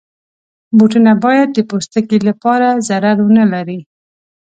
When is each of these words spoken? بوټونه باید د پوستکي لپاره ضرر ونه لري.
بوټونه 0.77 1.11
باید 1.23 1.47
د 1.53 1.59
پوستکي 1.69 2.17
لپاره 2.27 2.67
ضرر 2.87 3.17
ونه 3.23 3.45
لري. 3.53 3.79